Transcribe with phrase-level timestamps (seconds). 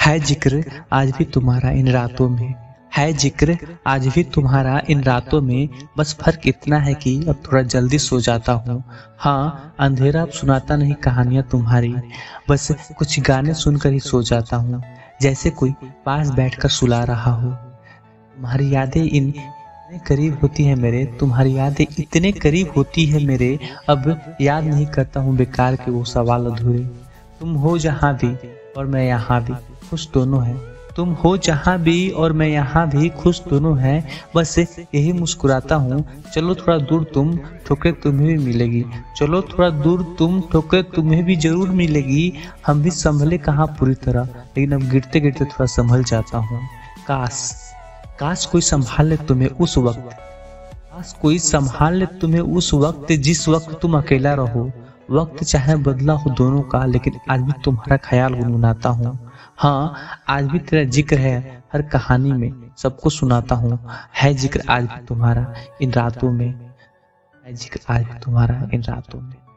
[0.00, 2.54] है ज़िक्र आज भी तुम्हारा इन रातों में।
[2.96, 3.56] है ज़िक्र
[3.86, 5.68] आज भी तुम्हारा इन रातों में।
[5.98, 8.82] बस फ़र्क इतना है कि अब थोड़ा जल्दी सो जाता हूँ।
[9.18, 11.94] हाँ अंधेरा अब सुनाता नहीं कहानियाँ तुम्हारी।
[12.50, 12.68] बस
[12.98, 14.82] कुछ गाने सुनकर ही सो जाता हूँ।
[15.22, 15.74] जैसे कोई
[16.06, 19.32] पास बैठकर सुला रहा हो। तुम्हारी यादें इन
[20.06, 23.58] करीब होती है मेरे। तुम्हारी यादें इतने करीब होती है मेरे।
[23.88, 26.84] अब याद नहीं करता हूँ बेकार के वो सवाल अधूरे।
[27.40, 28.34] तुम हो जहाँ भी
[28.76, 29.52] और मैं यहाँ भी।
[29.90, 30.56] खुश दोनों हैं।
[30.96, 36.04] तुम हो जहाँ भी और मैं यहाँ भी खुश दोनों हैं। बस यही मुस्कुराता हूँ।
[36.34, 38.84] चलो थोड़ा दूर तुम, ठोकरे तुम्हें भी मिलेगी।
[39.16, 42.32] चलो थोड़ा दूर तुम, ठोकरे तुम्हें भी ज़रूर मिलेगी।
[42.66, 46.60] हम भी संभले कहाँ पूरी तरह। लेकिन अब गिरते गिरते थोड़ा संभल जाता हूँ।
[47.06, 47.54] काश
[48.20, 53.48] काश कोई संभाल ले तुम्हें उस वक्त। काश कोई संभाल ले तुम्हें उस वक्त, जिस
[53.48, 54.70] वक्त तुम अकेला रहो।
[55.10, 59.18] वक्त चाहे बदला हो दोनों का, लेकिन आज भी तुम्हारा ख्याल गुनगुनाता हूँ।
[59.58, 59.94] हाँ
[60.28, 63.78] आज भी तेरा ज़िक्र है, हर कहानी में सबको सुनाता हूँ।
[64.22, 66.48] है ज़िक्र आज भी तुम्हारा, इन रातों में।
[67.44, 69.47] है ज़िक्र आज भी तुम्हारा, इन रातों में।